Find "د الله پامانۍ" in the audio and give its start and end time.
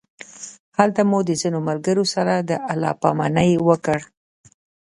2.49-3.51